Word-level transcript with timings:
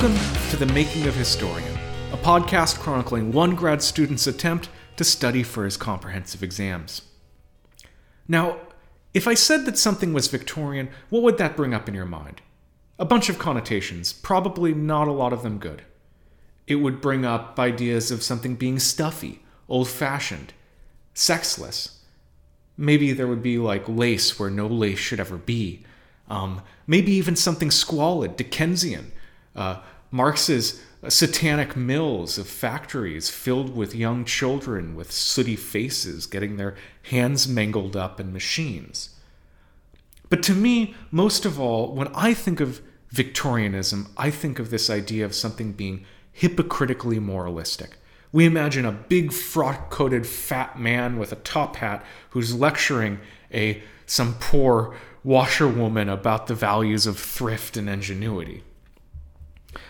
Welcome 0.00 0.50
to 0.50 0.56
The 0.56 0.72
Making 0.72 1.08
of 1.08 1.16
Historian, 1.16 1.76
a 2.12 2.16
podcast 2.16 2.78
chronicling 2.78 3.32
one 3.32 3.56
grad 3.56 3.82
student's 3.82 4.28
attempt 4.28 4.68
to 4.96 5.02
study 5.02 5.42
for 5.42 5.64
his 5.64 5.76
comprehensive 5.76 6.40
exams. 6.40 7.02
Now, 8.28 8.58
if 9.12 9.26
I 9.26 9.34
said 9.34 9.66
that 9.66 9.76
something 9.76 10.12
was 10.12 10.28
Victorian, 10.28 10.90
what 11.10 11.24
would 11.24 11.36
that 11.38 11.56
bring 11.56 11.74
up 11.74 11.88
in 11.88 11.96
your 11.96 12.04
mind? 12.04 12.42
A 12.96 13.04
bunch 13.04 13.28
of 13.28 13.40
connotations, 13.40 14.12
probably 14.12 14.72
not 14.72 15.08
a 15.08 15.12
lot 15.12 15.32
of 15.32 15.42
them 15.42 15.58
good. 15.58 15.82
It 16.68 16.76
would 16.76 17.00
bring 17.00 17.24
up 17.24 17.58
ideas 17.58 18.12
of 18.12 18.22
something 18.22 18.54
being 18.54 18.78
stuffy, 18.78 19.42
old 19.68 19.88
fashioned, 19.88 20.52
sexless. 21.12 22.04
Maybe 22.76 23.10
there 23.10 23.26
would 23.26 23.42
be 23.42 23.58
like 23.58 23.88
lace 23.88 24.38
where 24.38 24.48
no 24.48 24.68
lace 24.68 25.00
should 25.00 25.18
ever 25.18 25.38
be. 25.38 25.82
Um, 26.30 26.62
maybe 26.86 27.10
even 27.10 27.34
something 27.34 27.72
squalid, 27.72 28.36
Dickensian, 28.36 29.10
uh, 29.58 29.80
Marx's 30.10 30.80
satanic 31.08 31.76
mills 31.76 32.38
of 32.38 32.48
factories 32.48 33.28
filled 33.28 33.76
with 33.76 33.94
young 33.94 34.24
children 34.24 34.96
with 34.96 35.12
sooty 35.12 35.56
faces 35.56 36.26
getting 36.26 36.56
their 36.56 36.74
hands 37.10 37.46
mangled 37.46 37.96
up 37.96 38.18
in 38.18 38.32
machines. 38.32 39.10
But 40.30 40.42
to 40.44 40.54
me, 40.54 40.94
most 41.10 41.44
of 41.44 41.60
all, 41.60 41.92
when 41.94 42.08
I 42.14 42.34
think 42.34 42.60
of 42.60 42.80
Victorianism, 43.10 44.08
I 44.16 44.30
think 44.30 44.58
of 44.58 44.70
this 44.70 44.90
idea 44.90 45.24
of 45.24 45.34
something 45.34 45.72
being 45.72 46.04
hypocritically 46.32 47.18
moralistic. 47.18 47.96
We 48.30 48.44
imagine 48.44 48.84
a 48.84 48.92
big 48.92 49.32
frock 49.32 49.90
coated 49.90 50.26
fat 50.26 50.78
man 50.78 51.18
with 51.18 51.32
a 51.32 51.36
top 51.36 51.76
hat 51.76 52.04
who's 52.30 52.54
lecturing 52.54 53.18
a 53.52 53.82
some 54.06 54.34
poor 54.38 54.94
washerwoman 55.24 56.08
about 56.08 56.46
the 56.46 56.54
values 56.54 57.06
of 57.06 57.18
thrift 57.18 57.76
and 57.76 57.88
ingenuity. 57.88 58.62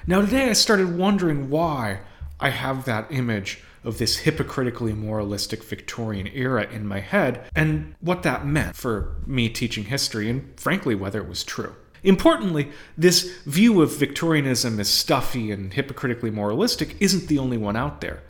Now, 0.07 0.21
today 0.21 0.51
I 0.51 0.55
started 0.55 0.97
wondering 0.97 1.51
why 1.51 2.01
I 2.41 2.51
have 2.51 2.85
that 2.85 3.07
image 3.11 3.63
of 3.85 3.99
this 3.99 4.19
hypocritically 4.19 4.93
moralistic 4.93 5.63
Victorian 5.63 6.27
era 6.29 6.69
in 6.71 6.87
my 6.87 7.01
head 7.01 7.45
and 7.55 7.95
what 8.01 8.23
that 8.25 8.47
meant 8.47 8.77
for 8.77 9.17
me 9.27 9.49
teaching 9.49 9.85
history 9.85 10.29
and, 10.29 10.59
frankly, 10.59 10.95
whether 10.95 11.21
it 11.21 11.29
was 11.29 11.45
true. 11.45 11.75
Importantly, 12.03 12.71
this 12.97 13.39
view 13.45 13.83
of 13.83 13.97
Victorianism 13.97 14.79
as 14.79 14.89
stuffy 14.89 15.51
and 15.51 15.73
hypocritically 15.73 16.31
moralistic 16.31 16.97
isn't 17.01 17.29
the 17.29 17.39
only 17.39 17.57
one 17.57 17.77
out 17.77 18.01
there. 18.01 18.23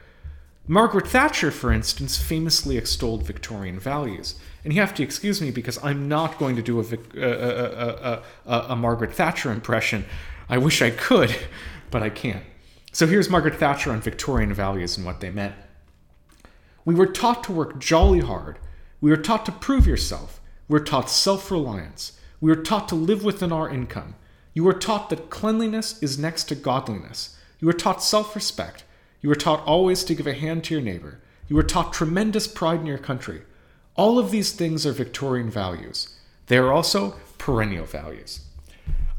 Margaret 0.66 1.06
Thatcher, 1.06 1.50
for 1.50 1.72
instance, 1.72 2.18
famously 2.18 2.76
extolled 2.76 3.26
Victorian 3.26 3.80
values. 3.80 4.34
And 4.64 4.72
you 4.72 4.80
have 4.80 4.94
to 4.94 5.02
excuse 5.02 5.40
me 5.40 5.50
because 5.50 5.82
I'm 5.82 6.08
not 6.08 6.38
going 6.38 6.56
to 6.56 6.62
do 6.62 6.78
a, 6.78 6.82
a, 6.82 7.20
a, 7.20 7.22
uh, 7.22 7.32
uh, 8.02 8.22
uh, 8.46 8.66
a 8.68 8.76
Margaret 8.76 9.12
Thatcher 9.14 9.50
impression 9.50 10.04
I 10.48 10.58
wish 10.58 10.80
I 10.80 10.90
could, 10.90 11.34
but 11.90 12.02
I 12.02 12.10
can't. 12.10 12.44
So 12.92 13.06
here's 13.06 13.28
Margaret 13.28 13.56
Thatcher 13.56 13.92
on 13.92 14.00
Victorian 14.00 14.52
values 14.52 14.96
and 14.96 15.04
what 15.04 15.20
they 15.20 15.30
meant. 15.30 15.54
We 16.84 16.94
were 16.94 17.06
taught 17.06 17.44
to 17.44 17.52
work 17.52 17.78
jolly 17.78 18.20
hard. 18.20 18.58
We 19.00 19.10
were 19.10 19.16
taught 19.18 19.44
to 19.46 19.52
prove 19.52 19.86
yourself. 19.86 20.40
We 20.68 20.78
were 20.78 20.84
taught 20.84 21.10
self 21.10 21.50
reliance. 21.50 22.18
We 22.40 22.50
were 22.50 22.62
taught 22.62 22.88
to 22.88 22.94
live 22.94 23.24
within 23.24 23.52
our 23.52 23.68
income. 23.68 24.14
You 24.54 24.64
were 24.64 24.72
taught 24.72 25.10
that 25.10 25.30
cleanliness 25.30 26.02
is 26.02 26.18
next 26.18 26.44
to 26.44 26.54
godliness. 26.54 27.36
You 27.60 27.66
were 27.66 27.72
taught 27.74 28.02
self 28.02 28.34
respect. 28.34 28.84
You 29.20 29.28
were 29.28 29.34
taught 29.34 29.64
always 29.66 30.02
to 30.04 30.14
give 30.14 30.26
a 30.26 30.32
hand 30.32 30.64
to 30.64 30.74
your 30.74 30.82
neighbor. 30.82 31.20
You 31.46 31.56
were 31.56 31.62
taught 31.62 31.92
tremendous 31.92 32.46
pride 32.46 32.80
in 32.80 32.86
your 32.86 32.98
country. 32.98 33.42
All 33.96 34.18
of 34.18 34.30
these 34.30 34.52
things 34.52 34.86
are 34.86 34.92
Victorian 34.92 35.50
values. 35.50 36.16
They 36.46 36.56
are 36.56 36.72
also 36.72 37.16
perennial 37.36 37.84
values. 37.84 38.40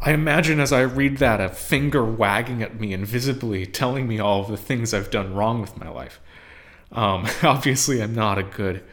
I 0.01 0.11
imagine 0.13 0.59
as 0.59 0.71
I 0.71 0.81
read 0.81 1.17
that 1.17 1.41
a 1.41 1.49
finger 1.49 2.05
wagging 2.05 2.63
at 2.63 2.79
me 2.79 2.93
invisibly, 2.93 3.65
telling 3.65 4.07
me 4.07 4.19
all 4.19 4.41
of 4.41 4.47
the 4.47 4.57
things 4.57 4.93
I've 4.93 5.11
done 5.11 5.33
wrong 5.33 5.59
with 5.59 5.77
my 5.77 5.89
life. 5.89 6.21
Um, 6.91 7.27
obviously, 7.43 8.01
I'm 8.01 8.15
not 8.15 8.37
a 8.37 8.43
good 8.43 8.83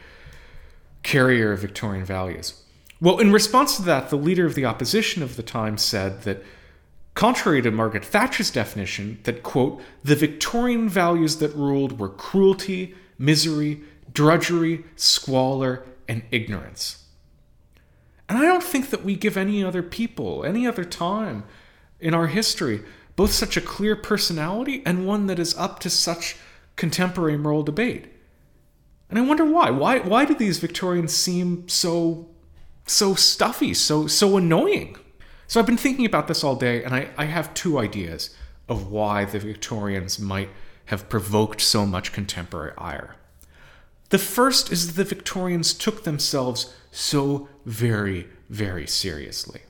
carrier 1.03 1.53
of 1.53 1.59
Victorian 1.59 2.03
values. 2.03 2.61
Well, 2.99 3.19
in 3.19 3.31
response 3.31 3.77
to 3.77 3.83
that, 3.83 4.09
the 4.09 4.17
leader 4.17 4.45
of 4.45 4.55
the 4.55 4.65
opposition 4.65 5.23
of 5.23 5.37
the 5.37 5.43
time 5.43 5.77
said 5.77 6.23
that, 6.23 6.43
contrary 7.13 7.61
to 7.61 7.71
Margaret 7.71 8.03
Thatcher's 8.03 8.51
definition, 8.51 9.19
that, 9.23 9.43
quote, 9.43 9.81
the 10.03 10.15
Victorian 10.15 10.89
values 10.89 11.37
that 11.37 11.55
ruled 11.55 11.99
were 11.99 12.09
cruelty, 12.09 12.95
misery, 13.17 13.81
drudgery, 14.11 14.83
squalor, 14.95 15.85
and 16.07 16.23
ignorance. 16.31 17.03
And 18.29 18.37
I 18.37 18.43
don't 18.43 18.63
think 18.63 18.89
that 18.89 19.05
we 19.05 19.15
give 19.15 19.37
any 19.37 19.63
other 19.63 19.83
people, 19.83 20.43
any 20.43 20.67
other 20.67 20.83
time 20.83 21.43
in 21.99 22.13
our 22.13 22.27
history, 22.27 22.83
both 23.15 23.31
such 23.31 23.57
a 23.57 23.61
clear 23.61 23.95
personality 23.95 24.83
and 24.85 25.07
one 25.07 25.27
that 25.27 25.39
is 25.39 25.57
up 25.57 25.79
to 25.79 25.89
such 25.89 26.35
contemporary 26.75 27.37
moral 27.37 27.63
debate. 27.63 28.13
And 29.09 29.17
I 29.17 29.21
wonder 29.21 29.45
why. 29.45 29.69
Why 29.69 29.99
why 29.99 30.25
do 30.25 30.35
these 30.35 30.59
Victorians 30.59 31.15
seem 31.15 31.67
so 31.69 32.29
so 32.85 33.15
stuffy, 33.15 33.73
so 33.73 34.07
so 34.07 34.37
annoying? 34.37 34.97
So 35.47 35.59
I've 35.59 35.65
been 35.65 35.77
thinking 35.77 36.05
about 36.05 36.27
this 36.27 36.43
all 36.43 36.55
day, 36.55 36.83
and 36.83 36.93
I, 36.93 37.09
I 37.17 37.25
have 37.25 37.53
two 37.53 37.79
ideas 37.79 38.35
of 38.67 38.91
why 38.91 39.23
the 39.23 39.39
Victorians 39.39 40.19
might 40.19 40.49
have 40.85 41.07
provoked 41.07 41.61
so 41.61 41.85
much 41.85 42.11
contemporary 42.11 42.73
ire. 42.77 43.15
The 44.09 44.17
first 44.17 44.71
is 44.71 44.87
that 44.87 44.95
the 44.95 45.15
Victorians 45.15 45.73
took 45.73 46.03
themselves 46.03 46.73
so 46.91 47.49
very, 47.65 48.27
very 48.49 48.87
seriously. 48.87 49.61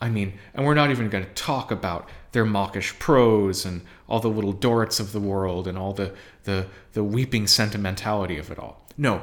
I 0.00 0.10
mean, 0.10 0.34
and 0.54 0.64
we're 0.64 0.74
not 0.74 0.90
even 0.90 1.08
going 1.08 1.24
to 1.24 1.30
talk 1.30 1.70
about 1.70 2.08
their 2.32 2.44
mawkish 2.44 2.98
prose 2.98 3.64
and 3.64 3.82
all 4.08 4.20
the 4.20 4.28
little 4.28 4.52
Dorrits 4.52 5.00
of 5.00 5.12
the 5.12 5.20
world 5.20 5.66
and 5.66 5.76
all 5.76 5.92
the, 5.92 6.14
the, 6.44 6.66
the 6.92 7.02
weeping 7.02 7.46
sentimentality 7.46 8.38
of 8.38 8.50
it 8.50 8.58
all. 8.58 8.86
No, 8.96 9.22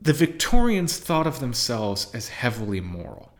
the 0.00 0.12
Victorians 0.12 0.98
thought 0.98 1.26
of 1.26 1.40
themselves 1.40 2.10
as 2.12 2.28
heavily 2.28 2.80
moral. 2.80 3.32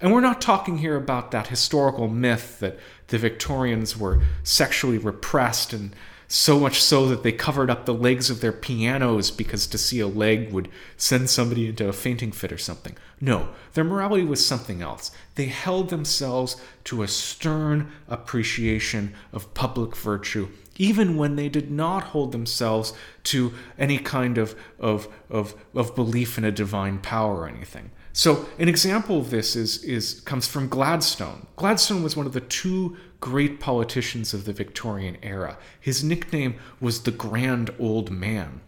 And 0.00 0.12
we're 0.12 0.20
not 0.20 0.40
talking 0.40 0.78
here 0.78 0.96
about 0.96 1.30
that 1.30 1.48
historical 1.48 2.08
myth 2.08 2.60
that 2.60 2.78
the 3.08 3.18
Victorians 3.18 3.96
were 3.96 4.22
sexually 4.42 4.98
repressed 4.98 5.72
and 5.72 5.94
so 6.32 6.60
much 6.60 6.80
so 6.80 7.08
that 7.08 7.24
they 7.24 7.32
covered 7.32 7.68
up 7.68 7.86
the 7.86 7.92
legs 7.92 8.30
of 8.30 8.40
their 8.40 8.52
pianos 8.52 9.32
because 9.32 9.66
to 9.66 9.76
see 9.76 9.98
a 9.98 10.06
leg 10.06 10.52
would 10.52 10.68
send 10.96 11.28
somebody 11.28 11.66
into 11.66 11.88
a 11.88 11.92
fainting 11.92 12.30
fit 12.30 12.52
or 12.52 12.56
something. 12.56 12.96
No, 13.20 13.48
their 13.74 13.82
morality 13.82 14.24
was 14.24 14.46
something 14.46 14.80
else. 14.80 15.10
They 15.34 15.46
held 15.46 15.88
themselves 15.90 16.56
to 16.84 17.02
a 17.02 17.08
stern 17.08 17.90
appreciation 18.06 19.12
of 19.32 19.52
public 19.54 19.96
virtue, 19.96 20.50
even 20.76 21.16
when 21.16 21.34
they 21.34 21.48
did 21.48 21.68
not 21.68 22.04
hold 22.04 22.30
themselves 22.30 22.92
to 23.24 23.52
any 23.76 23.98
kind 23.98 24.38
of, 24.38 24.54
of, 24.78 25.08
of, 25.28 25.56
of 25.74 25.96
belief 25.96 26.38
in 26.38 26.44
a 26.44 26.52
divine 26.52 27.00
power 27.00 27.40
or 27.40 27.48
anything. 27.48 27.90
So 28.12 28.46
an 28.58 28.68
example 28.68 29.18
of 29.18 29.30
this 29.30 29.54
is, 29.54 29.82
is 29.84 30.20
comes 30.20 30.46
from 30.46 30.68
Gladstone. 30.68 31.46
Gladstone 31.56 32.02
was 32.02 32.16
one 32.16 32.26
of 32.26 32.32
the 32.32 32.40
two 32.40 32.96
great 33.20 33.60
politicians 33.60 34.34
of 34.34 34.44
the 34.44 34.52
Victorian 34.52 35.16
era. 35.22 35.58
His 35.78 36.02
nickname 36.02 36.56
was 36.80 37.02
the 37.02 37.10
Grand 37.10 37.70
Old 37.78 38.10
Man. 38.10 38.60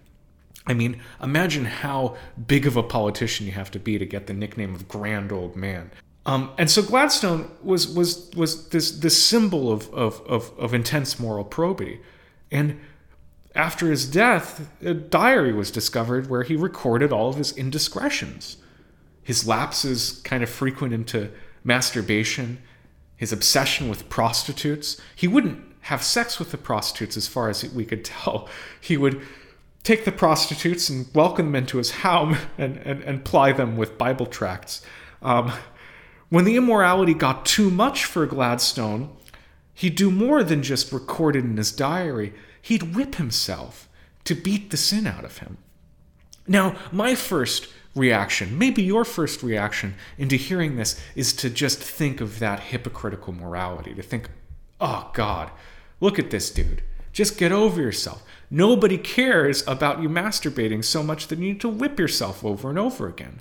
I 0.66 0.74
mean, 0.74 1.00
imagine 1.20 1.64
how 1.64 2.16
big 2.46 2.66
of 2.66 2.76
a 2.76 2.82
politician 2.82 3.46
you 3.46 3.52
have 3.52 3.70
to 3.72 3.80
be 3.80 3.98
to 3.98 4.06
get 4.06 4.26
the 4.26 4.32
nickname 4.32 4.74
of 4.74 4.86
Grand 4.86 5.32
Old 5.32 5.56
Man. 5.56 5.90
Um, 6.24 6.52
and 6.56 6.70
so 6.70 6.82
Gladstone 6.82 7.50
was 7.64 7.88
was 7.88 8.30
was 8.36 8.68
this 8.68 8.92
this 8.92 9.20
symbol 9.20 9.72
of, 9.72 9.92
of 9.92 10.20
of 10.28 10.52
of 10.56 10.72
intense 10.72 11.18
moral 11.18 11.44
probity, 11.44 12.00
and 12.52 12.78
after 13.56 13.90
his 13.90 14.06
death, 14.06 14.70
a 14.82 14.94
diary 14.94 15.52
was 15.52 15.72
discovered 15.72 16.30
where 16.30 16.44
he 16.44 16.54
recorded 16.54 17.12
all 17.12 17.28
of 17.28 17.36
his 17.36 17.50
indiscretions, 17.56 18.58
his 19.22 19.46
lapses, 19.46 20.20
kind 20.24 20.42
of 20.42 20.50
frequent 20.50 20.92
into 20.92 21.30
masturbation, 21.64 22.58
his 23.16 23.32
obsession 23.32 23.88
with 23.88 24.08
prostitutes. 24.08 25.00
He 25.14 25.28
wouldn't 25.28 25.62
have 25.82 26.02
sex 26.02 26.38
with 26.38 26.50
the 26.50 26.58
prostitutes 26.58 27.16
as 27.16 27.28
far 27.28 27.48
as 27.48 27.64
we 27.72 27.84
could 27.84 28.04
tell. 28.04 28.48
He 28.80 28.96
would 28.96 29.20
take 29.82 30.04
the 30.04 30.12
prostitutes 30.12 30.88
and 30.88 31.06
welcome 31.14 31.46
them 31.46 31.56
into 31.56 31.78
his 31.78 31.90
home 31.90 32.36
and, 32.58 32.76
and, 32.78 33.02
and 33.02 33.24
ply 33.24 33.52
them 33.52 33.76
with 33.76 33.98
Bible 33.98 34.26
tracts. 34.26 34.82
Um, 35.22 35.52
when 36.28 36.44
the 36.44 36.56
immorality 36.56 37.14
got 37.14 37.44
too 37.44 37.70
much 37.70 38.04
for 38.04 38.26
Gladstone, 38.26 39.14
he'd 39.74 39.96
do 39.96 40.10
more 40.10 40.42
than 40.42 40.62
just 40.62 40.92
record 40.92 41.36
it 41.36 41.44
in 41.44 41.56
his 41.56 41.72
diary. 41.72 42.32
He'd 42.60 42.94
whip 42.94 43.16
himself 43.16 43.88
to 44.24 44.34
beat 44.34 44.70
the 44.70 44.76
sin 44.76 45.06
out 45.06 45.24
of 45.24 45.38
him. 45.38 45.58
Now, 46.46 46.76
my 46.90 47.14
first 47.14 47.68
reaction, 47.94 48.58
maybe 48.58 48.82
your 48.82 49.04
first 49.04 49.42
reaction 49.42 49.94
into 50.16 50.36
hearing 50.36 50.76
this 50.76 51.00
is 51.14 51.32
to 51.34 51.50
just 51.50 51.78
think 51.78 52.20
of 52.20 52.38
that 52.38 52.60
hypocritical 52.60 53.32
morality, 53.32 53.94
to 53.94 54.02
think, 54.02 54.30
oh 54.80 55.10
God, 55.14 55.50
look 56.00 56.18
at 56.18 56.30
this 56.30 56.50
dude. 56.50 56.82
Just 57.12 57.36
get 57.36 57.52
over 57.52 57.80
yourself. 57.80 58.24
Nobody 58.50 58.96
cares 58.96 59.66
about 59.66 60.02
you 60.02 60.08
masturbating 60.08 60.84
so 60.84 61.02
much 61.02 61.28
that 61.28 61.38
you 61.38 61.44
need 61.44 61.60
to 61.60 61.68
whip 61.68 61.98
yourself 61.98 62.44
over 62.44 62.70
and 62.70 62.78
over 62.78 63.06
again. 63.06 63.40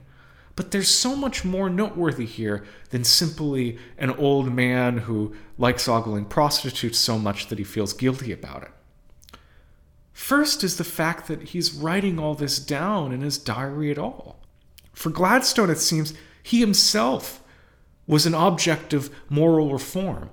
But 0.58 0.72
there's 0.72 0.90
so 0.90 1.16
much 1.16 1.46
more 1.46 1.70
noteworthy 1.70 2.26
here 2.26 2.66
than 2.90 3.06
simply 3.06 3.78
an 3.98 4.12
old 4.12 4.54
man 4.54 5.00
who 5.00 5.34
likes 5.58 5.88
ogling 5.88 6.26
prostitutes 6.26 7.00
so 7.00 7.18
much 7.18 7.48
that 7.48 7.58
he 7.58 7.64
feels 7.64 7.94
guilty 7.94 8.34
about 8.34 8.64
it. 8.64 8.72
First 10.12 10.64
is 10.64 10.78
the 10.78 10.84
fact 10.84 11.28
that 11.28 11.42
he's 11.50 11.74
writing 11.74 12.20
all 12.20 12.36
this 12.36 12.60
down 12.60 13.14
in 13.14 13.22
his 13.22 13.38
diary 13.38 13.90
at 13.90 13.98
all. 13.98 14.41
For 14.94 15.10
Gladstone, 15.10 15.70
it 15.70 15.80
seems 15.80 16.14
he 16.44 16.60
himself 16.60 17.44
was 18.08 18.26
an 18.26 18.34
object 18.34 18.94
of 18.94 19.10
moral 19.30 19.72
reform. 19.72 20.30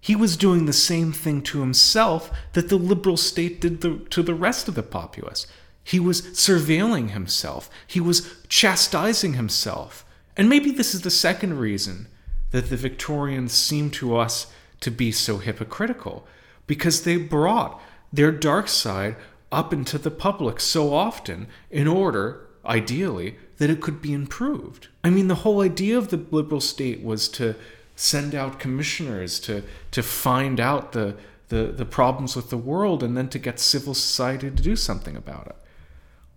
He 0.00 0.16
was 0.16 0.36
doing 0.36 0.64
the 0.64 0.72
same 0.72 1.12
thing 1.12 1.42
to 1.42 1.60
himself 1.60 2.30
that 2.52 2.68
the 2.68 2.76
liberal 2.78 3.16
state 3.16 3.60
did 3.60 3.80
the, 3.80 3.98
to 4.10 4.22
the 4.22 4.34
rest 4.34 4.68
of 4.68 4.74
the 4.74 4.82
populace. 4.82 5.46
He 5.82 5.98
was 5.98 6.22
surveilling 6.22 7.10
himself, 7.10 7.68
he 7.86 8.00
was 8.00 8.36
chastising 8.48 9.34
himself. 9.34 10.04
And 10.36 10.48
maybe 10.48 10.70
this 10.70 10.94
is 10.94 11.02
the 11.02 11.10
second 11.10 11.58
reason 11.58 12.06
that 12.50 12.70
the 12.70 12.76
Victorians 12.76 13.52
seem 13.52 13.90
to 13.90 14.16
us 14.16 14.46
to 14.80 14.90
be 14.90 15.10
so 15.10 15.38
hypocritical, 15.38 16.26
because 16.66 17.02
they 17.02 17.16
brought 17.16 17.80
their 18.12 18.30
dark 18.30 18.68
side 18.68 19.16
up 19.50 19.72
into 19.72 19.98
the 19.98 20.10
public 20.10 20.60
so 20.60 20.94
often 20.94 21.48
in 21.70 21.88
order, 21.88 22.46
ideally, 22.64 23.36
that 23.58 23.70
it 23.70 23.80
could 23.80 24.00
be 24.00 24.12
improved. 24.12 24.88
I 25.04 25.10
mean, 25.10 25.28
the 25.28 25.36
whole 25.36 25.60
idea 25.60 25.98
of 25.98 26.08
the 26.08 26.24
liberal 26.30 26.60
state 26.60 27.02
was 27.02 27.28
to 27.30 27.54
send 27.96 28.34
out 28.34 28.60
commissioners 28.60 29.40
to 29.40 29.62
to 29.90 30.02
find 30.02 30.60
out 30.60 30.92
the 30.92 31.16
the, 31.48 31.66
the 31.66 31.84
problems 31.84 32.36
with 32.36 32.50
the 32.50 32.58
world 32.58 33.02
and 33.02 33.16
then 33.16 33.28
to 33.30 33.38
get 33.38 33.58
civil 33.58 33.94
society 33.94 34.50
to 34.50 34.62
do 34.62 34.76
something 34.76 35.16
about 35.16 35.46
it. 35.46 35.56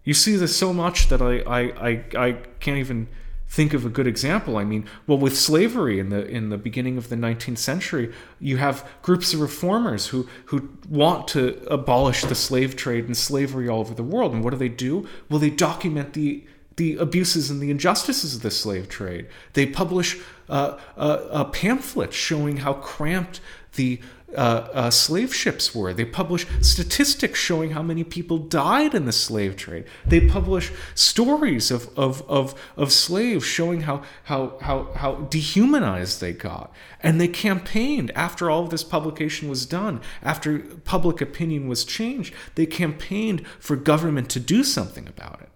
You 0.04 0.14
see 0.14 0.36
this 0.36 0.58
so 0.58 0.74
much 0.74 1.10
that 1.10 1.22
I, 1.22 1.40
I, 1.40 1.90
I, 1.90 2.04
I 2.16 2.32
can't 2.60 2.78
even 2.78 3.08
think 3.48 3.74
of 3.74 3.86
a 3.86 3.90
good 3.90 4.08
example. 4.08 4.58
I 4.58 4.64
mean, 4.64 4.86
well, 5.06 5.18
with 5.18 5.38
slavery 5.38 6.00
in 6.00 6.10
the 6.10 6.26
in 6.26 6.50
the 6.50 6.58
beginning 6.58 6.98
of 6.98 7.10
the 7.10 7.18
19th 7.18 7.58
century, 7.58 8.12
you 8.40 8.58
have 8.58 8.88
groups 9.02 9.34
of 9.34 9.42
reformers 9.42 10.08
who 10.08 10.28
who 10.46 10.70
want 10.90 11.28
to 11.30 11.62
abolish 11.70 12.24
the 12.24 12.36
slave 12.36 12.76
trade 12.76 13.06
and 13.06 13.16
slavery 13.16 13.68
all 13.68 13.82
over 13.82 13.94
the 13.94 14.04
world. 14.04 14.34
And 14.34 14.44
what 14.44 14.52
do 14.52 14.58
they 14.58 14.70
do? 14.70 15.08
Well, 15.30 15.40
they 15.40 15.50
document 15.50 16.14
the 16.14 16.46
the 16.78 16.96
abuses 16.98 17.50
and 17.50 17.62
the 17.62 17.72
injustices 17.72 18.36
of 18.36 18.42
the 18.42 18.52
slave 18.52 18.88
trade. 18.88 19.28
They 19.54 19.66
publish 19.66 20.20
uh, 20.50 20.78
uh, 20.98 21.00
uh, 21.00 21.44
pamphlets 21.46 22.16
showing 22.16 22.58
how 22.58 22.74
cramped 22.74 23.42
the 23.76 24.00
uh, 24.36 24.68
uh, 24.74 24.90
slave 24.90 25.36
ships 25.36 25.76
were. 25.76 25.94
They 25.94 26.06
publish 26.06 26.46
statistics 26.62 27.40
showing 27.40 27.72
how 27.72 27.82
many 27.82 28.04
people 28.04 28.38
died 28.38 28.96
in 28.96 29.06
the 29.06 29.12
slave 29.12 29.58
trade. 29.58 29.86
They 30.06 30.28
publish 30.28 30.72
stories 30.96 31.70
of, 31.70 31.90
of, 31.98 32.22
of, 32.30 32.56
of 32.78 32.94
slaves 32.94 33.46
showing 33.46 33.82
how, 33.82 34.04
how, 34.24 34.58
how, 34.62 34.94
how 34.96 35.16
dehumanized 35.16 36.22
they 36.22 36.34
got. 36.34 36.74
And 37.02 37.20
they 37.20 37.28
campaigned 37.28 38.12
after 38.12 38.50
all 38.50 38.64
of 38.64 38.70
this 38.70 38.84
publication 38.86 39.50
was 39.50 39.66
done, 39.66 40.02
after 40.24 40.60
public 40.60 41.20
opinion 41.20 41.68
was 41.68 41.84
changed, 41.84 42.34
they 42.56 42.66
campaigned 42.66 43.46
for 43.60 43.76
government 43.76 44.30
to 44.30 44.40
do 44.40 44.64
something 44.64 45.08
about 45.08 45.42
it. 45.42 45.51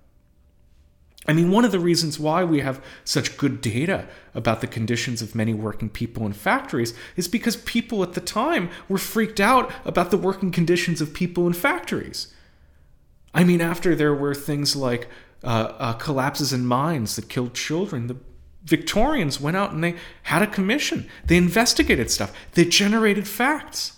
I 1.28 1.34
mean, 1.34 1.50
one 1.50 1.66
of 1.66 1.72
the 1.72 1.80
reasons 1.80 2.20
why 2.20 2.44
we 2.44 2.60
have 2.60 2.84
such 3.04 3.38
good 3.38 3.60
data 3.60 4.08
about 4.36 4.62
the 4.62 4.68
conditions 4.68 5.22
of 5.22 5.34
many 5.34 5.54
working 5.54 5.90
people 5.90 6.26
in 6.26 6.34
factories 6.34 6.94
is 7.16 7.28
because 7.28 7.56
people 7.58 8.04
at 8.04 8.14
the 8.14 8.22
time 8.22 8.70
were 8.88 9.00
freaked 9.00 9.40
out 9.40 9.72
about 9.86 10.12
the 10.12 10.18
working 10.18 10.52
conditions 10.52 11.02
of 11.02 11.14
people 11.14 11.48
in 11.48 11.54
factories. 11.54 12.28
I 13.34 13.44
mean, 13.44 13.60
after 13.60 13.96
there 13.96 14.14
were 14.14 14.36
things 14.36 14.76
like 14.76 15.08
uh, 15.44 15.74
uh, 15.78 15.94
collapses 15.94 16.54
in 16.54 16.66
mines 16.66 17.16
that 17.16 17.28
killed 17.28 17.56
children, 17.56 18.08
the 18.08 18.18
Victorians 18.64 19.40
went 19.40 19.58
out 19.58 19.72
and 19.72 19.84
they 19.84 19.96
had 20.24 20.42
a 20.42 20.48
commission. 20.48 21.10
They 21.26 21.38
investigated 21.38 22.12
stuff, 22.12 22.34
they 22.54 22.66
generated 22.66 23.28
facts. 23.28 23.94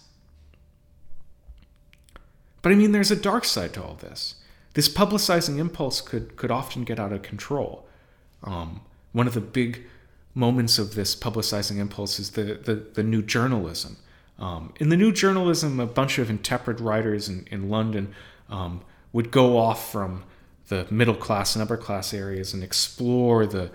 But 2.61 2.71
I 2.71 2.75
mean, 2.75 2.91
there's 2.91 3.11
a 3.11 3.15
dark 3.15 3.45
side 3.45 3.73
to 3.73 3.83
all 3.83 3.95
this 3.95 4.35
this 4.77 4.87
publicizing 4.87 5.57
impulse 5.57 6.01
could 6.01 6.35
could 6.35 6.51
often 6.51 6.83
get 6.83 6.99
out 6.99 7.11
of 7.11 7.23
control. 7.23 7.87
Um, 8.43 8.81
one 9.11 9.25
of 9.25 9.33
the 9.33 9.41
big 9.41 9.81
moments 10.35 10.77
of 10.77 10.93
this 10.93 11.15
publicizing 11.15 11.77
impulse 11.77 12.19
is 12.19 12.29
the 12.31 12.59
the, 12.67 12.75
the 12.93 13.01
new 13.01 13.23
journalism. 13.23 13.97
Um, 14.37 14.73
in 14.79 14.89
the 14.89 14.95
new 14.95 15.11
journalism, 15.11 15.79
a 15.79 15.87
bunch 15.87 16.19
of 16.19 16.29
intrepid 16.29 16.79
writers 16.79 17.27
in, 17.27 17.47
in 17.49 17.69
London 17.69 18.13
um, 18.51 18.81
would 19.13 19.31
go 19.31 19.57
off 19.57 19.91
from 19.91 20.23
the 20.67 20.85
middle 20.91 21.15
class 21.15 21.55
and 21.55 21.63
upper 21.63 21.77
class 21.77 22.13
areas 22.13 22.53
and 22.53 22.63
explore 22.63 23.47
the 23.47 23.71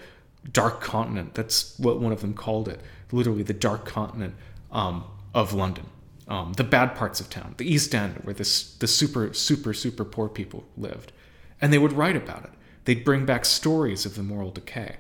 dark 0.53 0.81
continent. 0.81 1.35
That's 1.35 1.77
what 1.81 1.99
one 1.99 2.13
of 2.13 2.21
them 2.21 2.33
called 2.33 2.69
it, 2.69 2.81
literally 3.11 3.43
the 3.43 3.55
dark 3.55 3.87
continent 3.87 4.37
um, 4.71 5.03
of 5.35 5.53
London 5.53 5.87
um, 6.33 6.55
the 6.55 6.65
bad 6.65 6.95
parts 6.95 7.21
of 7.21 7.29
town, 7.29 7.55
the 7.59 7.71
East 7.71 7.95
End, 7.95 8.15
where 8.23 8.33
this 8.33 8.75
the 8.77 8.87
super 8.87 9.35
super 9.35 9.75
super 9.75 10.03
poor 10.03 10.31
people 10.31 10.65
lived, 10.79 11.13
and 11.61 11.71
they 11.71 11.79
would 11.79 11.93
write 11.93 12.17
about 12.17 12.45
it. 12.45 12.51
They'd 12.87 13.05
bring 13.05 13.27
back 13.27 13.45
stories 13.45 14.07
of 14.07 14.15
the 14.15 14.23
moral 14.23 14.51
decay. 14.51 14.97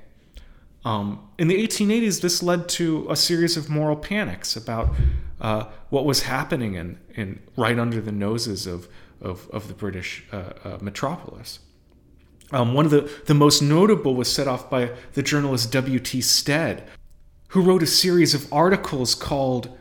Um, 0.84 1.26
in 1.38 1.49
the 1.49 1.67
1880s, 1.67 2.20
this 2.20 2.43
led 2.43 2.69
to 2.70 3.06
a 3.08 3.17
series 3.17 3.56
of 3.56 3.70
moral 3.70 3.96
panics 3.96 4.56
about 4.56 4.94
uh, 5.40 5.64
what 5.88 6.05
was 6.05 6.25
happening 6.25 6.75
in, 6.75 6.99
in 7.14 7.40
right 7.56 7.78
under 7.78 8.02
the 8.02 8.12
noses 8.12 8.67
of 8.67 8.88
of, 9.23 9.49
of 9.50 9.69
the 9.69 9.75
British 9.75 10.25
uh, 10.32 10.52
uh, 10.64 10.78
metropolis. 10.82 11.61
Um, 12.50 12.75
one 12.75 12.85
of 12.85 12.90
the, 12.90 13.11
the 13.25 13.35
most 13.35 13.62
notable 13.62 14.14
was 14.14 14.31
set 14.31 14.46
off 14.46 14.69
by 14.69 14.90
the 15.14 15.23
journalist 15.23 15.73
W.T. 15.73 16.20
Stead, 16.20 16.87
who 17.49 17.62
wrote 17.62 17.82
a 17.82 17.87
series 17.87 18.35
of 18.35 18.52
articles 18.52 19.14
called 19.14 19.78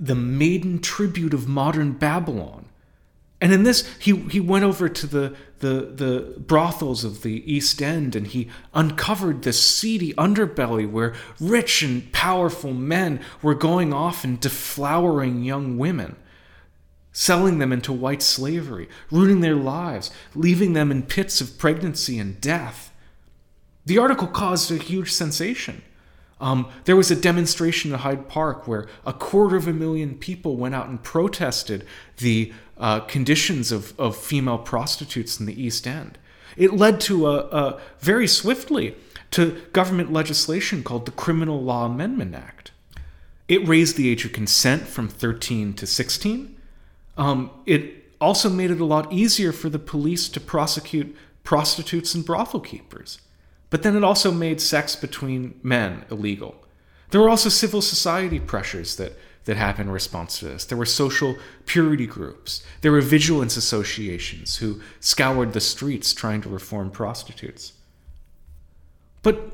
the 0.00 0.14
maiden 0.14 0.80
tribute 0.80 1.34
of 1.34 1.46
modern 1.46 1.92
Babylon. 1.92 2.64
And 3.40 3.52
in 3.52 3.62
this, 3.62 3.88
he, 3.98 4.16
he 4.16 4.40
went 4.40 4.64
over 4.64 4.88
to 4.88 5.06
the, 5.06 5.36
the, 5.60 5.92
the 5.94 6.34
brothels 6.38 7.04
of 7.04 7.22
the 7.22 7.42
East 7.50 7.80
End 7.80 8.16
and 8.16 8.26
he 8.26 8.50
uncovered 8.74 9.42
this 9.42 9.62
seedy 9.62 10.12
underbelly 10.14 10.90
where 10.90 11.14
rich 11.38 11.82
and 11.82 12.12
powerful 12.12 12.72
men 12.72 13.20
were 13.40 13.54
going 13.54 13.94
off 13.94 14.24
and 14.24 14.40
deflowering 14.40 15.44
young 15.44 15.78
women, 15.78 16.16
selling 17.12 17.58
them 17.58 17.72
into 17.72 17.92
white 17.92 18.22
slavery, 18.22 18.88
ruining 19.10 19.40
their 19.40 19.56
lives, 19.56 20.10
leaving 20.34 20.74
them 20.74 20.90
in 20.90 21.02
pits 21.02 21.40
of 21.40 21.58
pregnancy 21.58 22.18
and 22.18 22.40
death. 22.40 22.92
The 23.86 23.98
article 23.98 24.28
caused 24.28 24.70
a 24.70 24.76
huge 24.76 25.10
sensation. 25.10 25.82
Um, 26.40 26.70
there 26.84 26.96
was 26.96 27.10
a 27.10 27.16
demonstration 27.16 27.92
in 27.92 27.98
Hyde 27.98 28.28
Park 28.28 28.66
where 28.66 28.88
a 29.04 29.12
quarter 29.12 29.56
of 29.56 29.68
a 29.68 29.72
million 29.72 30.16
people 30.16 30.56
went 30.56 30.74
out 30.74 30.88
and 30.88 31.02
protested 31.02 31.86
the 32.16 32.52
uh, 32.78 33.00
conditions 33.00 33.70
of, 33.70 33.98
of 34.00 34.16
female 34.16 34.58
prostitutes 34.58 35.38
in 35.38 35.46
the 35.46 35.62
East 35.62 35.86
End. 35.86 36.18
It 36.56 36.72
led 36.72 37.00
to 37.02 37.28
a, 37.28 37.38
a 37.38 37.80
very 38.00 38.26
swiftly 38.26 38.96
to 39.32 39.60
government 39.72 40.12
legislation 40.12 40.82
called 40.82 41.06
the 41.06 41.12
Criminal 41.12 41.62
Law 41.62 41.86
Amendment 41.86 42.34
Act. 42.34 42.72
It 43.46 43.66
raised 43.66 43.96
the 43.96 44.08
age 44.08 44.24
of 44.24 44.32
consent 44.32 44.86
from 44.86 45.08
13 45.08 45.74
to 45.74 45.86
16. 45.86 46.56
Um, 47.16 47.50
it 47.66 48.12
also 48.20 48.48
made 48.48 48.70
it 48.70 48.80
a 48.80 48.84
lot 48.84 49.12
easier 49.12 49.52
for 49.52 49.68
the 49.68 49.78
police 49.78 50.28
to 50.30 50.40
prosecute 50.40 51.14
prostitutes 51.42 52.14
and 52.14 52.24
brothel 52.24 52.60
keepers. 52.60 53.20
But 53.70 53.84
then 53.84 53.96
it 53.96 54.04
also 54.04 54.32
made 54.32 54.60
sex 54.60 54.96
between 54.96 55.58
men 55.62 56.04
illegal. 56.10 56.56
There 57.10 57.20
were 57.20 57.30
also 57.30 57.48
civil 57.48 57.82
society 57.82 58.40
pressures 58.40 58.96
that, 58.96 59.18
that 59.44 59.56
happened 59.56 59.88
in 59.88 59.92
response 59.92 60.38
to 60.40 60.46
this. 60.46 60.64
There 60.64 60.78
were 60.78 60.84
social 60.84 61.36
purity 61.66 62.06
groups. 62.06 62.64
There 62.82 62.92
were 62.92 63.00
vigilance 63.00 63.56
associations 63.56 64.56
who 64.56 64.80
scoured 64.98 65.52
the 65.52 65.60
streets 65.60 66.12
trying 66.12 66.42
to 66.42 66.48
reform 66.48 66.90
prostitutes. 66.90 67.72
But, 69.22 69.52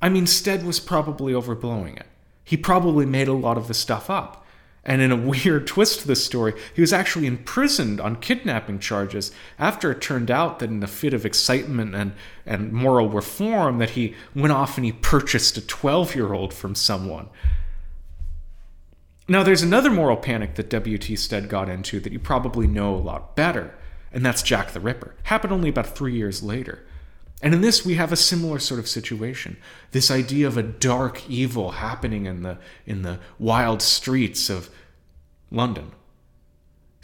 I 0.00 0.08
mean, 0.08 0.26
Stead 0.26 0.64
was 0.64 0.80
probably 0.80 1.32
overblowing 1.32 1.96
it. 1.96 2.06
He 2.44 2.56
probably 2.56 3.06
made 3.06 3.28
a 3.28 3.32
lot 3.32 3.58
of 3.58 3.66
the 3.66 3.74
stuff 3.74 4.08
up. 4.08 4.45
And 4.86 5.02
in 5.02 5.12
a 5.12 5.16
weird 5.30 5.66
twist 5.66 6.00
to 6.00 6.06
this 6.06 6.24
story, 6.24 6.54
he 6.74 6.80
was 6.80 6.94
actually 6.94 7.26
imprisoned 7.26 8.00
on 8.00 8.16
kidnapping 8.16 8.78
charges 8.78 9.32
after 9.58 9.90
it 9.90 10.00
turned 10.00 10.30
out 10.30 10.60
that 10.60 10.70
in 10.70 10.82
a 10.82 10.86
fit 10.86 11.12
of 11.12 11.26
excitement 11.26 11.94
and, 11.94 12.12
and 12.46 12.72
moral 12.72 13.10
reform 13.10 13.78
that 13.78 13.90
he 13.90 14.14
went 14.34 14.52
off 14.52 14.78
and 14.78 14.86
he 14.86 14.92
purchased 14.92 15.58
a 15.58 15.60
12-year-old 15.60 16.54
from 16.54 16.74
someone. 16.74 17.28
Now 19.28 19.42
there's 19.42 19.62
another 19.62 19.90
moral 19.90 20.16
panic 20.16 20.54
that 20.54 20.70
W.T. 20.70 21.16
Stead 21.16 21.48
got 21.48 21.68
into 21.68 21.98
that 22.00 22.12
you 22.12 22.20
probably 22.20 22.68
know 22.68 22.94
a 22.94 22.96
lot 22.96 23.34
better, 23.34 23.74
and 24.12 24.24
that's 24.24 24.40
Jack 24.40 24.70
the 24.70 24.78
Ripper. 24.78 25.16
Happened 25.24 25.52
only 25.52 25.68
about 25.68 25.96
3 25.96 26.14
years 26.14 26.44
later. 26.44 26.86
And 27.46 27.54
in 27.54 27.60
this, 27.60 27.86
we 27.86 27.94
have 27.94 28.10
a 28.10 28.16
similar 28.16 28.58
sort 28.58 28.80
of 28.80 28.88
situation. 28.88 29.56
This 29.92 30.10
idea 30.10 30.48
of 30.48 30.56
a 30.56 30.64
dark 30.64 31.30
evil 31.30 31.70
happening 31.70 32.26
in 32.26 32.42
the, 32.42 32.58
in 32.86 33.02
the 33.02 33.20
wild 33.38 33.82
streets 33.82 34.50
of 34.50 34.68
London. 35.52 35.92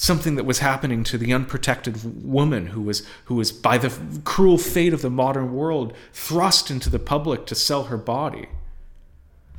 something 0.02 0.34
that 0.34 0.44
was 0.44 0.58
happening 0.58 1.04
to 1.04 1.16
the 1.16 1.32
unprotected 1.32 2.24
woman 2.24 2.66
who 2.66 2.82
was 2.82 3.06
who 3.26 3.36
was 3.36 3.52
by 3.52 3.78
the 3.78 4.20
cruel 4.24 4.58
fate 4.58 4.92
of 4.92 5.00
the 5.00 5.08
modern 5.08 5.54
world 5.54 5.94
thrust 6.12 6.72
into 6.72 6.90
the 6.90 6.98
public 6.98 7.46
to 7.46 7.54
sell 7.54 7.84
her 7.84 7.96
body. 7.96 8.48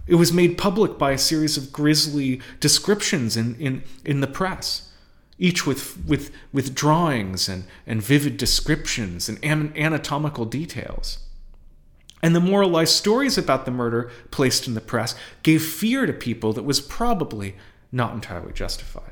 It 0.05 0.15
was 0.15 0.33
made 0.33 0.57
public 0.57 0.97
by 0.97 1.13
a 1.13 1.17
series 1.17 1.55
of 1.55 1.71
grisly 1.71 2.41
descriptions 2.59 3.37
in, 3.37 3.55
in, 3.55 3.83
in 4.03 4.19
the 4.19 4.27
press, 4.27 4.89
each 5.43 5.67
with, 5.67 6.01
with, 6.05 6.31
with 6.53 6.73
drawings 6.73 7.50
and, 7.50 7.65
and 7.85 8.01
vivid 8.01 8.38
descriptions 8.38 9.27
and 9.27 9.43
anatomical 9.43 10.45
details. 10.45 11.19
And 12.23 12.33
the 12.33 12.39
moralized 12.39 12.93
stories 12.93 13.38
about 13.38 13.65
the 13.65 13.71
murder 13.71 14.09
placed 14.31 14.69
in 14.69 14.73
the 14.73 14.79
press 14.79 15.15
gave 15.43 15.62
fear 15.62 16.05
to 16.05 16.13
people 16.13 16.53
that 16.53 16.63
was 16.63 16.79
probably 16.79 17.57
not 17.91 18.13
entirely 18.13 18.53
justified. 18.53 19.12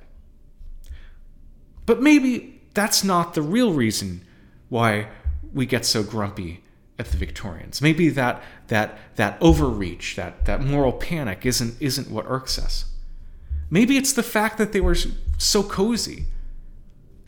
But 1.85 2.01
maybe 2.01 2.61
that's 2.73 3.03
not 3.03 3.33
the 3.33 3.41
real 3.41 3.73
reason 3.73 4.25
why 4.69 5.09
we 5.53 5.65
get 5.65 5.85
so 5.85 6.01
grumpy 6.01 6.63
at 6.97 7.07
the 7.07 7.17
Victorians. 7.17 7.81
Maybe 7.81 8.07
that 8.07 8.41
that 8.67 8.97
that 9.17 9.37
overreach, 9.41 10.15
that 10.15 10.45
that 10.45 10.61
moral 10.61 10.93
panic 10.93 11.45
isn't 11.45 11.75
isn't 11.81 12.09
what 12.09 12.25
irks 12.29 12.57
us. 12.57 12.85
Maybe 13.71 13.95
it's 13.95 14.13
the 14.13 14.21
fact 14.21 14.57
that 14.57 14.73
they 14.73 14.81
were 14.81 14.97
so 15.37 15.63
cozy, 15.63 16.25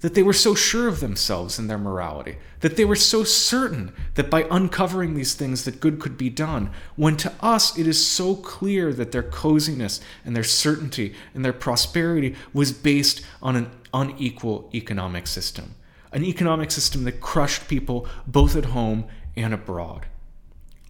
that 0.01 0.13
they 0.13 0.21
were 0.21 0.33
so 0.33 0.53
sure 0.53 0.89
of 0.89 0.99
themselves 0.99 1.57
and 1.57 1.69
their 1.69 1.77
morality, 1.77 2.35
that 2.59 2.75
they 2.75 2.83
were 2.83 2.97
so 2.97 3.23
certain 3.23 3.93
that 4.15 4.29
by 4.29 4.45
uncovering 4.51 5.13
these 5.13 5.33
things 5.33 5.63
that 5.63 5.79
good 5.79 5.99
could 5.99 6.17
be 6.17 6.29
done, 6.29 6.69
when 6.97 7.15
to 7.15 7.31
us 7.39 7.77
it 7.77 7.87
is 7.87 8.05
so 8.05 8.35
clear 8.35 8.91
that 8.91 9.13
their 9.13 9.23
coziness 9.23 10.01
and 10.25 10.35
their 10.35 10.43
certainty 10.43 11.15
and 11.33 11.45
their 11.45 11.53
prosperity 11.53 12.35
was 12.53 12.73
based 12.73 13.21
on 13.41 13.55
an 13.55 13.71
unequal 13.93 14.69
economic 14.75 15.27
system. 15.27 15.75
An 16.11 16.25
economic 16.25 16.71
system 16.71 17.05
that 17.05 17.21
crushed 17.21 17.69
people 17.69 18.05
both 18.27 18.57
at 18.57 18.65
home 18.65 19.05
and 19.37 19.53
abroad. 19.53 20.07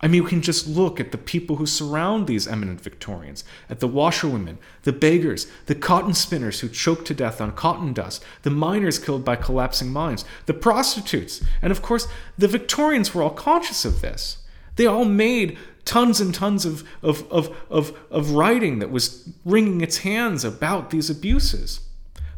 I 0.04 0.10
mean, 0.10 0.26
we 0.26 0.30
can 0.30 0.42
just 0.42 0.68
look 0.68 1.00
at 1.00 1.14
the 1.14 1.18
people 1.18 1.56
who 1.56 1.66
surround 1.66 2.28
these 2.28 2.46
eminent 2.46 2.82
Victorians, 2.82 3.46
at 3.70 3.80
the 3.80 3.88
washerwomen, 3.88 4.58
the 4.84 4.92
beggars, 4.92 5.48
the 5.68 5.76
cotton 5.76 6.14
spinners 6.14 6.60
who 6.60 6.68
choked 6.68 7.08
to 7.08 7.14
death 7.14 7.40
on 7.40 7.54
cotton 7.54 7.94
dust, 7.94 8.22
the 8.42 8.50
miners 8.50 9.00
killed 9.00 9.24
by 9.24 9.38
collapsing 9.38 9.94
mines, 9.94 10.26
the 10.46 10.54
prostitutes, 10.54 11.42
and 11.62 11.72
of 11.72 11.82
course, 11.82 12.10
the 12.38 12.50
Victorians 12.50 13.16
were 13.16 13.24
all 13.24 13.30
conscious 13.30 13.86
of 13.86 14.02
this. 14.02 14.40
They 14.76 14.86
all 14.86 15.06
made 15.06 15.58
tons 15.86 16.20
and 16.20 16.36
tons 16.36 16.66
of, 16.66 16.84
of, 17.02 17.26
of, 17.32 17.56
of, 17.70 17.98
of 18.12 18.32
writing 18.32 18.80
that 18.80 18.92
was 18.92 19.30
wringing 19.46 19.80
its 19.80 20.00
hands 20.00 20.44
about 20.44 20.90
these 20.90 21.10
abuses. 21.10 21.80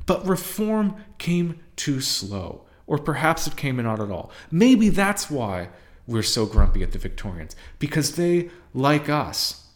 But 0.06 0.28
reform 0.28 0.98
came 1.18 1.60
too 1.76 2.00
slow, 2.00 2.66
or 2.86 3.00
perhaps 3.00 3.48
it 3.48 3.56
came 3.56 3.78
not 3.78 4.00
at 4.00 4.12
all. 4.12 4.30
Maybe 4.52 4.90
that's 4.90 5.32
why 5.32 5.70
we're 6.08 6.24
so 6.24 6.46
grumpy 6.46 6.84
at 6.84 6.92
the 6.92 7.00
Victorians 7.00 7.56
because 7.80 8.16
they, 8.16 8.50
like 8.74 9.10
us, 9.10 9.68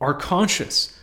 are 0.00 0.14
conscious 0.14 0.98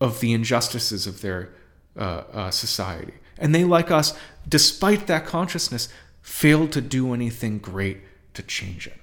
of 0.00 0.20
the 0.20 0.32
injustices 0.32 1.06
of 1.06 1.20
their 1.20 1.50
uh, 1.96 2.22
uh, 2.32 2.50
society. 2.50 3.14
And 3.38 3.54
they, 3.54 3.64
like 3.64 3.90
us, 3.90 4.16
despite 4.48 5.06
that 5.06 5.26
consciousness, 5.26 5.88
failed 6.22 6.72
to 6.72 6.80
do 6.80 7.12
anything 7.12 7.58
great 7.58 8.00
to 8.34 8.42
change 8.42 8.86
it. 8.86 8.96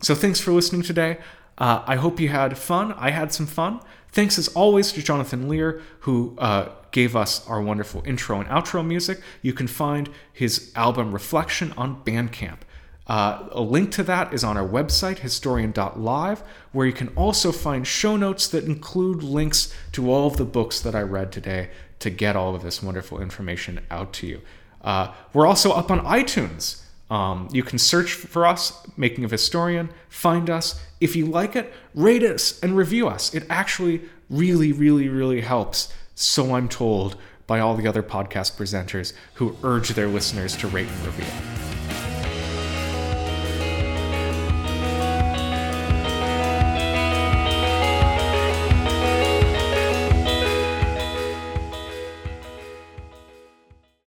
So, 0.00 0.14
thanks 0.14 0.40
for 0.40 0.52
listening 0.52 0.82
today. 0.82 1.18
Uh, 1.58 1.82
I 1.86 1.96
hope 1.96 2.18
you 2.18 2.28
had 2.28 2.58
fun. 2.58 2.92
I 2.94 3.10
had 3.10 3.32
some 3.32 3.46
fun. 3.46 3.80
Thanks 4.12 4.38
as 4.38 4.48
always 4.48 4.92
to 4.92 5.02
Jonathan 5.02 5.48
Lear, 5.48 5.80
who 6.00 6.36
uh, 6.38 6.68
gave 6.90 7.16
us 7.16 7.46
our 7.48 7.62
wonderful 7.62 8.02
intro 8.04 8.38
and 8.38 8.48
outro 8.48 8.86
music. 8.86 9.20
You 9.40 9.54
can 9.54 9.66
find 9.66 10.10
his 10.32 10.70
album 10.76 11.12
Reflection 11.12 11.72
on 11.78 12.04
Bandcamp. 12.04 12.58
Uh, 13.06 13.48
a 13.50 13.60
link 13.60 13.90
to 13.92 14.02
that 14.04 14.32
is 14.32 14.44
on 14.44 14.56
our 14.56 14.68
website, 14.68 15.18
historian.live, 15.18 16.42
where 16.72 16.86
you 16.86 16.92
can 16.92 17.08
also 17.16 17.50
find 17.50 17.86
show 17.86 18.16
notes 18.16 18.46
that 18.48 18.64
include 18.64 19.22
links 19.22 19.74
to 19.92 20.10
all 20.10 20.26
of 20.26 20.36
the 20.36 20.44
books 20.44 20.80
that 20.80 20.94
I 20.94 21.00
read 21.00 21.32
today 21.32 21.70
to 21.98 22.10
get 22.10 22.36
all 22.36 22.54
of 22.54 22.62
this 22.62 22.82
wonderful 22.82 23.20
information 23.20 23.80
out 23.90 24.12
to 24.14 24.26
you. 24.26 24.40
Uh, 24.82 25.12
we're 25.32 25.46
also 25.46 25.72
up 25.72 25.90
on 25.90 26.00
iTunes. 26.00 26.82
Um, 27.12 27.46
you 27.52 27.62
can 27.62 27.78
search 27.78 28.14
for 28.14 28.46
us, 28.46 28.72
Making 28.96 29.24
of 29.24 29.30
Historian, 29.30 29.90
find 30.08 30.48
us. 30.48 30.82
If 30.98 31.14
you 31.14 31.26
like 31.26 31.54
it, 31.54 31.70
rate 31.94 32.22
us 32.22 32.58
and 32.60 32.74
review 32.74 33.06
us. 33.06 33.34
It 33.34 33.44
actually 33.50 34.00
really, 34.30 34.72
really, 34.72 35.10
really 35.10 35.42
helps 35.42 35.92
so 36.14 36.54
I'm 36.54 36.70
told 36.70 37.18
by 37.46 37.60
all 37.60 37.76
the 37.76 37.86
other 37.86 38.02
podcast 38.02 38.56
presenters 38.56 39.12
who 39.34 39.58
urge 39.62 39.90
their 39.90 40.08
listeners 40.08 40.56
to 40.56 40.68
rate 40.68 40.88
and 40.88 41.06
review. 41.06 41.61